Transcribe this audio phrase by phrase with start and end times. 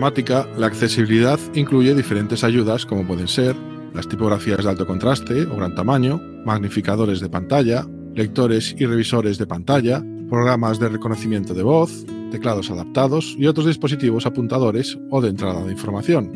[0.00, 3.54] informática, la accesibilidad incluye diferentes ayudas como pueden ser
[3.92, 9.46] las tipografías de alto contraste o gran tamaño, magnificadores de pantalla, lectores y revisores de
[9.46, 15.62] pantalla, programas de reconocimiento de voz, teclados adaptados y otros dispositivos apuntadores o de entrada
[15.66, 16.32] de información.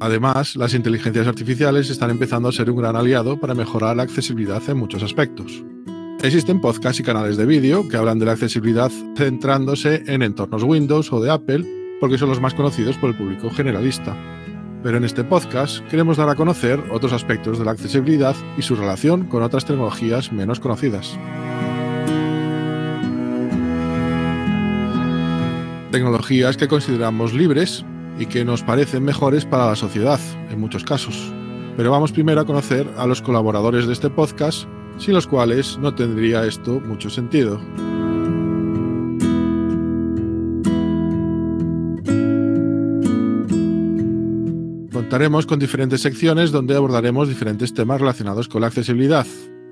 [0.00, 4.68] Además, las inteligencias artificiales están empezando a ser un gran aliado para mejorar la accesibilidad
[4.68, 5.64] en muchos aspectos.
[6.24, 11.12] Existen podcasts y canales de vídeo que hablan de la accesibilidad centrándose en entornos Windows
[11.12, 11.66] o de Apple
[12.00, 14.16] porque son los más conocidos por el público generalista.
[14.82, 18.74] Pero en este podcast queremos dar a conocer otros aspectos de la accesibilidad y su
[18.74, 21.14] relación con otras tecnologías menos conocidas.
[25.90, 27.84] Tecnologías que consideramos libres
[28.18, 30.20] y que nos parecen mejores para la sociedad,
[30.50, 31.30] en muchos casos.
[31.76, 34.66] Pero vamos primero a conocer a los colaboradores de este podcast,
[34.98, 37.60] sin los cuales no tendría esto mucho sentido.
[44.92, 49.26] Contaremos con diferentes secciones donde abordaremos diferentes temas relacionados con la accesibilidad.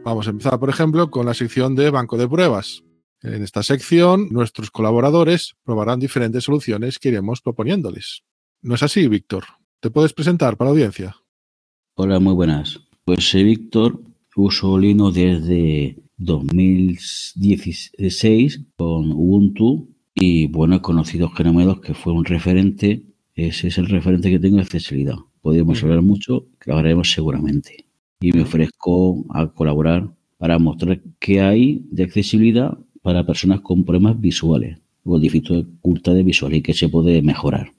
[0.04, 2.84] Vamos a empezar, por ejemplo, con la sección de banco de pruebas.
[3.22, 8.22] En esta sección, nuestros colaboradores probarán diferentes soluciones que iremos proponiéndoles.
[8.62, 9.44] ¿No es así, Víctor?
[9.80, 11.16] ¿Te puedes presentar para la audiencia?
[11.94, 12.80] Hola, muy buenas.
[13.04, 14.00] Pues soy Víctor,
[14.36, 23.02] uso Linux desde 2016 con Ubuntu y bueno, he conocido Genomedos que fue un referente,
[23.34, 25.16] ese es el referente que tengo de accesibilidad.
[25.40, 27.86] Podríamos hablar mucho, que lo haremos seguramente.
[28.20, 34.20] Y me ofrezco a colaborar para mostrar qué hay de accesibilidad para personas con problemas
[34.20, 37.72] visuales o dificultades visuales y que se puede mejorar.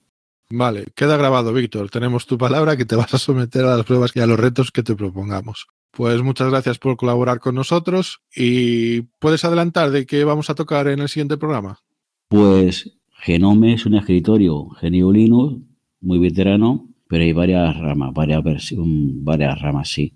[0.55, 1.89] Vale, queda grabado, Víctor.
[1.89, 4.69] Tenemos tu palabra que te vas a someter a las pruebas y a los retos
[4.69, 5.65] que te propongamos.
[5.89, 10.89] Pues muchas gracias por colaborar con nosotros y puedes adelantar de qué vamos a tocar
[10.89, 11.79] en el siguiente programa.
[12.27, 15.59] Pues Genome es un escritorio geniolino,
[16.01, 18.43] muy veterano, pero hay varias ramas, varias,
[18.75, 20.13] varias ramas, sí.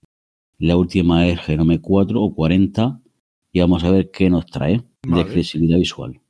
[0.60, 3.02] La última es Genome 4 o 40
[3.54, 6.22] y vamos a ver qué nos trae de accesibilidad visual.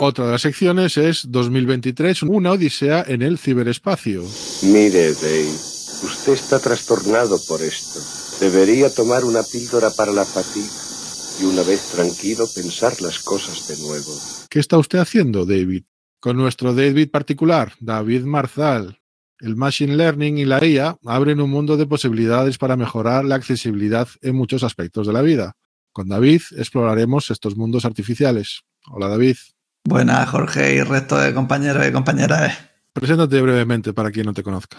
[0.00, 4.22] Otra de las secciones es 2023, una odisea en el ciberespacio.
[4.62, 7.98] Mire, Dave, usted está trastornado por esto.
[8.38, 10.68] Debería tomar una píldora para la fatiga
[11.40, 14.12] y una vez tranquilo pensar las cosas de nuevo.
[14.48, 15.82] ¿Qué está usted haciendo, David?
[16.20, 19.00] Con nuestro David particular, David Marzal.
[19.40, 24.08] El Machine Learning y la IA abren un mundo de posibilidades para mejorar la accesibilidad
[24.20, 25.54] en muchos aspectos de la vida.
[25.92, 28.62] Con David exploraremos estos mundos artificiales.
[28.86, 29.36] Hola, David.
[29.88, 32.58] Buenas, Jorge y resto de compañeros y compañeras.
[32.92, 34.76] Preséntate brevemente para quien no te conozca.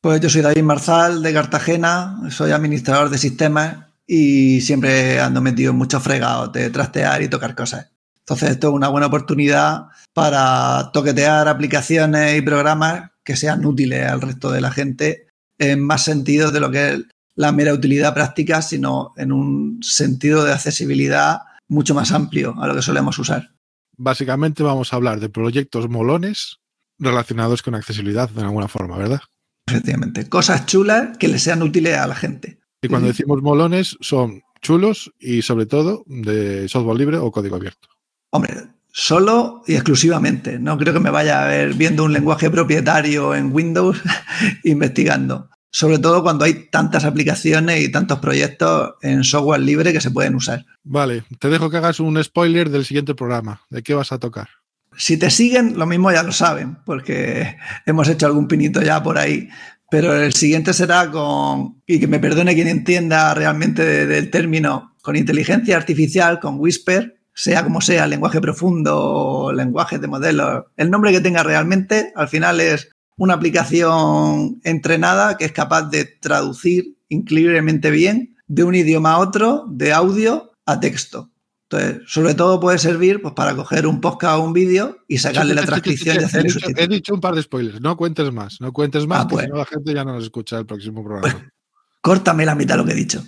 [0.00, 5.72] Pues yo soy David Marzal de Cartagena, soy administrador de sistemas y siempre ando metido
[5.72, 7.90] en muchos fregados de trastear y tocar cosas.
[8.20, 14.22] Entonces esto es una buena oportunidad para toquetear aplicaciones y programas que sean útiles al
[14.22, 15.26] resto de la gente
[15.58, 17.00] en más sentido de lo que es
[17.34, 22.74] la mera utilidad práctica, sino en un sentido de accesibilidad mucho más amplio a lo
[22.74, 23.50] que solemos usar.
[23.98, 26.60] Básicamente vamos a hablar de proyectos molones
[26.98, 29.20] relacionados con accesibilidad de alguna forma, ¿verdad?
[29.66, 32.58] Efectivamente, cosas chulas que le sean útiles a la gente.
[32.80, 37.88] Y cuando decimos molones son chulos y sobre todo de software libre o código abierto.
[38.30, 38.54] Hombre,
[38.92, 40.58] solo y exclusivamente.
[40.58, 44.00] No creo que me vaya a ver viendo un lenguaje propietario en Windows
[44.64, 45.50] investigando.
[45.70, 50.34] Sobre todo cuando hay tantas aplicaciones y tantos proyectos en software libre que se pueden
[50.34, 50.64] usar.
[50.82, 53.60] Vale, te dejo que hagas un spoiler del siguiente programa.
[53.68, 54.48] ¿De qué vas a tocar?
[54.96, 57.56] Si te siguen, lo mismo ya lo saben, porque
[57.86, 59.48] hemos hecho algún pinito ya por ahí.
[59.90, 65.16] Pero el siguiente será con, y que me perdone quien entienda realmente del término, con
[65.16, 71.12] inteligencia artificial, con Whisper, sea como sea, lenguaje profundo o lenguaje de modelos, el nombre
[71.12, 77.90] que tenga realmente, al final es una aplicación entrenada que es capaz de traducir increíblemente
[77.90, 81.30] bien de un idioma a otro, de audio a texto.
[81.70, 85.54] Entonces, sobre todo puede servir pues, para coger un podcast o un vídeo y sacarle
[85.54, 88.58] la transcripción y hacer he dicho, he dicho un par de spoilers, no cuentes más,
[88.60, 89.44] no cuentes más, Ah, pues.
[89.44, 91.52] si no la gente ya no nos escucha el próximo programa.
[92.00, 93.22] Córtame la mitad de lo que he dicho.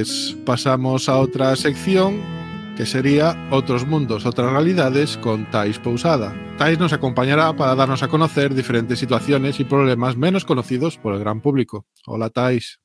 [0.00, 2.22] Pues pasamos a otra sección
[2.74, 6.34] que sería Otros mundos, otras realidades con Thais Pousada.
[6.56, 11.20] Thais nos acompañará para darnos a conocer diferentes situaciones y problemas menos conocidos por el
[11.20, 11.84] gran público.
[12.06, 12.80] Hola Thais.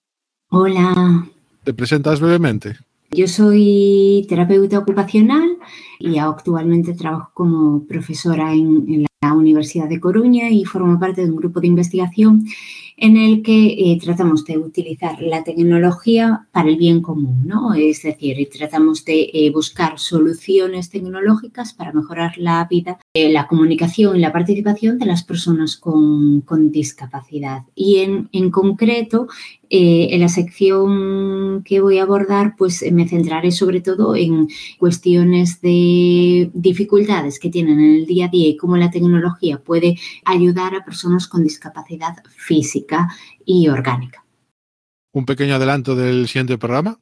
[0.50, 1.26] Hola.
[1.64, 2.76] ¿Te presentas brevemente?
[3.12, 5.55] Yo soy terapeuta ocupacional
[6.00, 11.38] y actualmente trabajo como profesora en, la Universidad de Coruña y formo parte de un
[11.38, 12.46] grupo de investigación
[12.98, 17.74] en el que eh, tratamos de utilizar la tecnología para el bien común, ¿no?
[17.74, 24.16] Es decir, tratamos de eh, buscar soluciones tecnológicas para mejorar la vida, eh, la comunicación
[24.16, 27.64] y la participación de las personas con, con discapacidad.
[27.76, 29.28] Y en, en concreto,
[29.68, 34.48] en la sección que voy a abordar, pues me centraré sobre todo en
[34.80, 39.98] cuestiones de dificultades que tienen en el día a día y cómo la tecnología puede
[40.24, 43.10] ayudar a personas con discapacidad física
[43.46, 44.24] y orgánica.
[45.14, 47.00] ¿Un pequeño adelanto del siguiente programa?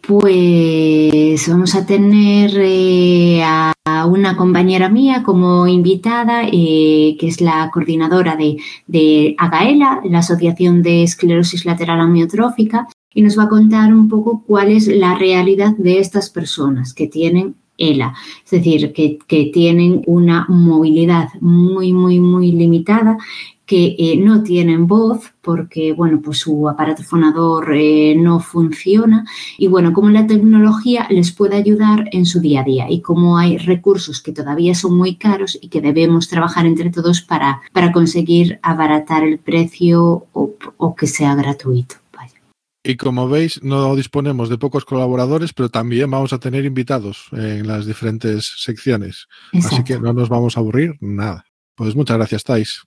[0.00, 3.72] Pues vamos a tener eh, a
[4.06, 8.56] una compañera mía como invitada, eh, que es la coordinadora de,
[8.88, 14.42] de AGAELA, la Asociación de Esclerosis Lateral Amiotrófica, y nos va a contar un poco
[14.46, 18.14] cuál es la realidad de estas personas que tienen ELA,
[18.44, 23.18] es decir, que, que tienen una movilidad muy, muy, muy limitada
[23.72, 29.24] que eh, no tienen voz porque, bueno, pues su aparato fonador eh, no funciona
[29.56, 33.38] y, bueno, cómo la tecnología les puede ayudar en su día a día y cómo
[33.38, 37.92] hay recursos que todavía son muy caros y que debemos trabajar entre todos para, para
[37.92, 42.01] conseguir abaratar el precio o, o que sea gratuito.
[42.84, 47.68] Y como veis, no disponemos de pocos colaboradores, pero también vamos a tener invitados en
[47.68, 49.28] las diferentes secciones.
[49.52, 49.76] Exacto.
[49.76, 51.44] Así que no nos vamos a aburrir nada.
[51.76, 52.82] Pues muchas gracias, Thais.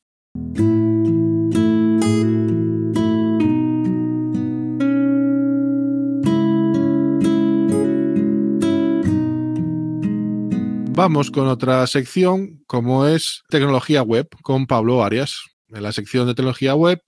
[10.92, 15.42] Vamos con otra sección, como es tecnología web, con Pablo Arias.
[15.69, 17.01] En la sección de tecnología web,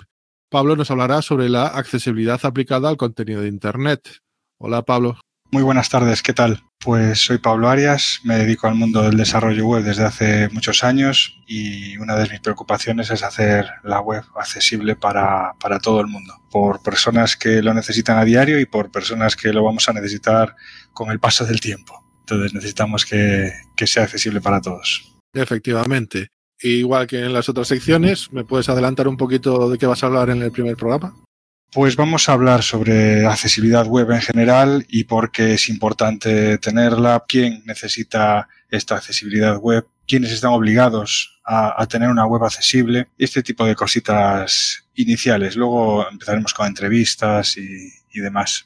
[0.50, 4.22] Pablo nos hablará sobre la accesibilidad aplicada al contenido de Internet.
[4.58, 5.20] Hola, Pablo.
[5.52, 6.64] Muy buenas tardes, ¿qué tal?
[6.80, 11.38] Pues soy Pablo Arias, me dedico al mundo del desarrollo web desde hace muchos años
[11.48, 16.34] y una de mis preocupaciones es hacer la web accesible para, para, todo el mundo,
[16.52, 20.56] por personas que lo necesitan a diario y por personas que lo vamos a necesitar
[20.94, 22.06] con el paso del tiempo.
[22.22, 25.18] Entonces necesitamos que, que sea accesible para todos.
[25.34, 26.28] Efectivamente.
[26.62, 30.08] Igual que en las otras secciones, ¿me puedes adelantar un poquito de qué vas a
[30.08, 31.16] hablar en el primer programa?
[31.72, 37.24] Pues vamos a hablar sobre accesibilidad web en general y por qué es importante tenerla,
[37.28, 43.66] quién necesita esta accesibilidad web, quiénes están obligados a, tener una web accesible, este tipo
[43.66, 45.56] de cositas iniciales.
[45.56, 48.66] Luego empezaremos con entrevistas y demás.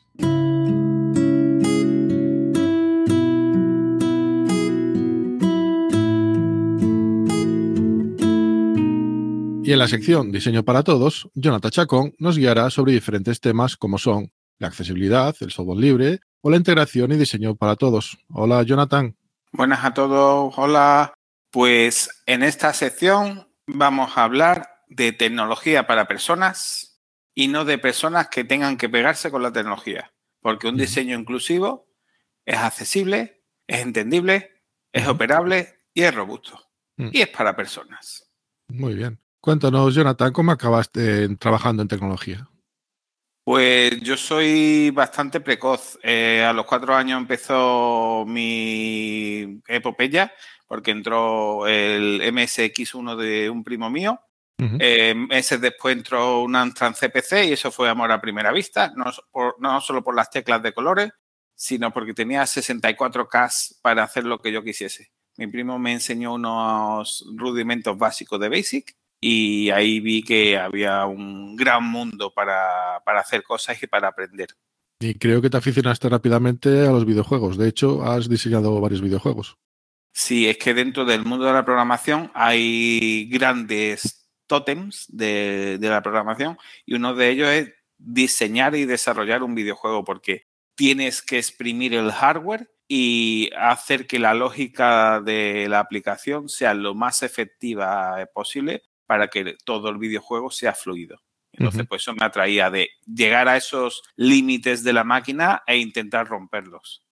[9.71, 13.97] Y en la sección Diseño para Todos, Jonathan Chacón nos guiará sobre diferentes temas como
[13.97, 18.17] son la accesibilidad, el software libre o la integración y diseño para todos.
[18.27, 19.15] Hola, Jonathan.
[19.53, 21.13] Buenas a todos, hola.
[21.51, 27.01] Pues en esta sección vamos a hablar de tecnología para personas
[27.33, 30.11] y no de personas que tengan que pegarse con la tecnología.
[30.41, 31.87] Porque un diseño inclusivo
[32.45, 34.51] es accesible, es entendible,
[34.91, 36.59] es operable y es robusto.
[36.97, 38.29] Y es para personas.
[38.67, 39.21] Muy bien.
[39.41, 42.47] Cuéntanos, Jonathan, ¿cómo acabaste trabajando en tecnología?
[43.43, 45.97] Pues yo soy bastante precoz.
[46.03, 50.31] Eh, a los cuatro años empezó mi epopeya,
[50.67, 54.21] porque entró el MSX1 de un primo mío.
[54.59, 54.77] Uh -huh.
[54.79, 59.05] eh, meses después entró un Amstrad CPC y eso fue amor a primera vista, no,
[59.31, 61.11] por, no solo por las teclas de colores,
[61.55, 65.11] sino porque tenía 64K para hacer lo que yo quisiese.
[65.37, 71.55] Mi primo me enseñó unos rudimentos básicos de Basic y ahí vi que había un
[71.55, 74.49] gran mundo para, para, hacer cosas y para aprender.
[74.99, 77.57] Y creo que te aficionaste rápidamente a los videojuegos.
[77.57, 79.57] De hecho, has diseñado varios videojuegos.
[80.11, 86.01] Sí, es que dentro del mundo de la programación hay grandes tótems de, de la
[86.01, 91.93] programación y uno de ellos es diseñar y desarrollar un videojuego porque tienes que exprimir
[91.93, 98.83] el hardware y hacer que la lógica de la aplicación sea lo más efectiva posible
[99.05, 101.19] para que todo el videojuego sea fluido.
[101.53, 101.87] Entonces, uh -huh.
[101.89, 107.03] pues eso me atraía de llegar a esos límites de la máquina e intentar romperlos.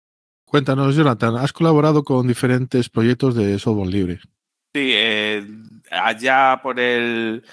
[0.46, 4.20] Cuéntanos, Jonathan, has colaborado con diferentes proyectos de software libre.
[4.74, 5.46] Sí, eh,
[5.92, 7.44] allá por el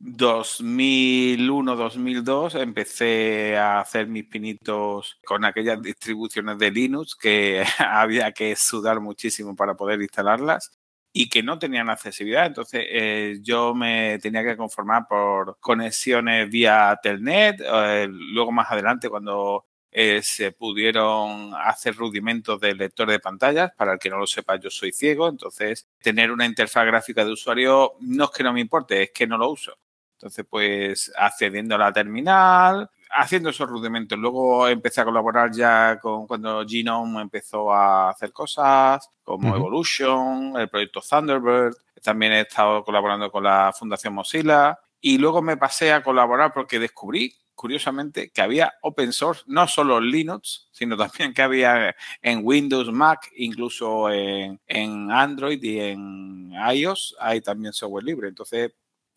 [0.00, 9.00] 2001-2002 empecé a hacer mis pinitos con aquellas distribuciones de Linux que había que sudar
[9.00, 10.70] muchísimo para poder instalarlas
[11.12, 12.46] y que no tenían accesibilidad.
[12.46, 17.60] Entonces eh, yo me tenía que conformar por conexiones vía Telnet.
[17.60, 23.72] Eh, luego más adelante cuando eh, se pudieron hacer rudimentos de lector de pantallas.
[23.76, 27.32] Para el que no lo sepa, yo soy ciego, entonces tener una interfaz gráfica de
[27.32, 29.76] usuario no es que no me importe, es que no lo uso.
[30.12, 34.18] Entonces, pues accediendo a la terminal, haciendo esos rudimentos.
[34.18, 40.68] Luego empecé a colaborar ya con cuando Genome empezó a hacer cosas como Evolution, el
[40.68, 41.74] proyecto Thunderbird.
[42.02, 44.78] También he estado colaborando con la Fundación Mozilla.
[45.00, 49.98] Y luego me pasé a colaborar porque descubrí, curiosamente, que había open source, no solo
[49.98, 56.52] en Linux, sino también que había en Windows, Mac, incluso en, en Android y en
[56.52, 58.28] iOS, hay también software libre.
[58.28, 58.72] Entonces,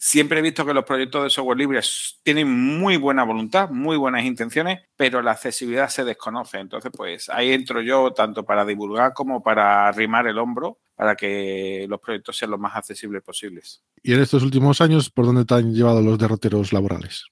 [0.06, 1.80] Siempre he visto que los proyectos de software libre
[2.24, 6.60] tienen muy buena voluntad, muy buenas intenciones, pero la accesibilidad se desconoce.
[6.60, 11.86] Entonces, pues ahí entro yo tanto para divulgar como para arrimar el hombro para que
[11.88, 13.82] los proyectos sean lo más accesibles posibles.
[14.04, 17.26] ¿Y en estos últimos años por dónde te han llevado los derroteros laborales?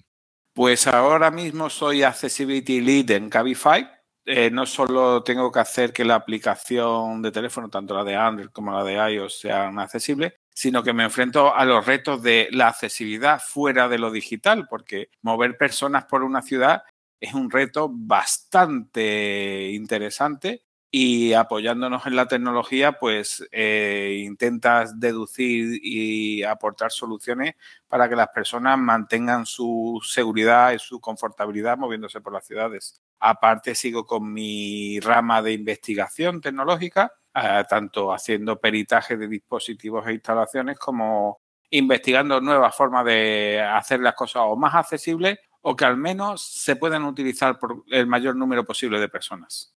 [0.54, 3.86] Pues ahora mismo soy Accessibility Lead en Cabify.
[4.24, 8.48] Eh, no solo tengo que hacer que la aplicación de teléfono, tanto la de Android
[8.48, 12.68] como la de iOS, sean accesibles, sino que me enfrento a los retos de la
[12.68, 16.84] accesibilidad fuera de lo digital, porque mover personas por una ciudad
[17.20, 26.44] es un reto bastante interesante y apoyándonos en la tecnología, pues eh, intentas deducir y
[26.44, 27.56] aportar soluciones
[27.88, 33.02] para que las personas mantengan su seguridad y su confortabilidad moviéndose por las ciudades.
[33.20, 40.14] Aparte, sigo con mi rama de investigación tecnológica eh, tanto haciendo peritaje de dispositivos e
[40.14, 45.98] instalaciones como investigando nuevas formas de hacer las cosas o más accesibles o que al
[45.98, 49.74] menos se puedan utilizar por el mayor número posible de personas.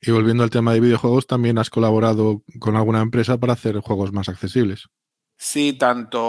[0.00, 4.12] Y volviendo al tema de videojuegos, también has colaborado con alguna empresa para hacer juegos
[4.12, 4.88] más accesibles.
[5.38, 6.22] Sí, tanto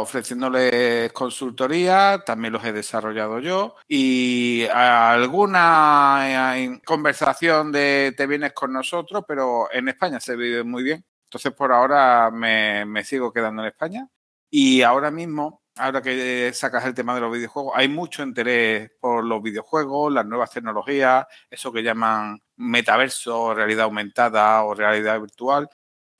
[0.00, 8.72] ofreciéndoles consultoría, también los he desarrollado yo y alguna eh, conversación de te vienes con
[8.72, 11.04] nosotros, pero en España se vive muy bien.
[11.24, 14.08] Entonces por ahora me, me sigo quedando en España
[14.48, 19.24] y ahora mismo, ahora que sacas el tema de los videojuegos, hay mucho interés por
[19.24, 25.68] los videojuegos, las nuevas tecnologías, eso que llaman metaverso, realidad aumentada o realidad virtual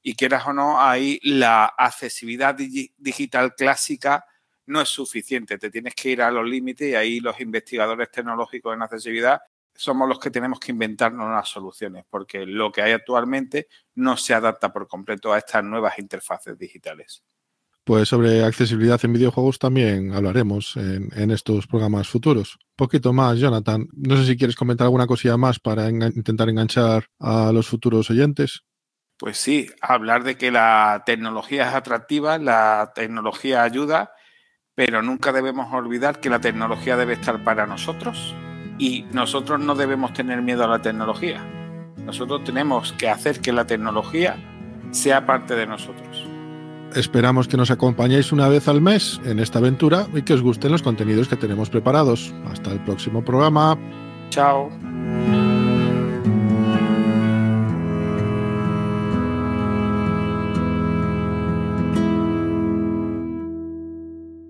[0.02, 4.24] y quieras o no, ahí la accesibilidad digital clásica
[4.66, 5.58] no es suficiente.
[5.58, 9.40] Te tienes que ir a los límites y ahí los investigadores tecnológicos en accesibilidad
[9.74, 14.34] somos los que tenemos que inventarnos las soluciones, porque lo que hay actualmente no se
[14.34, 17.22] adapta por completo a estas nuevas interfaces digitales.
[17.84, 22.58] Pues sobre accesibilidad en videojuegos también hablaremos en, estos programas futuros.
[22.76, 23.88] Poquito más, Jonathan.
[23.92, 28.62] No sé si quieres comentar alguna cosilla más para intentar enganchar a los futuros oyentes.
[29.22, 34.10] Pues sí, hablar de que la tecnología es atractiva, la tecnología ayuda,
[34.74, 38.34] pero nunca debemos olvidar que la tecnología debe estar para nosotros
[38.78, 41.40] y nosotros no debemos tener miedo a la tecnología.
[41.98, 44.34] Nosotros tenemos que hacer que la tecnología
[44.90, 46.26] sea parte de nosotros.
[46.96, 50.72] Esperamos que nos acompañéis una vez al mes en esta aventura y que os gusten
[50.72, 52.34] los contenidos que tenemos preparados.
[52.50, 53.78] Hasta el próximo programa.
[54.30, 54.68] Chao.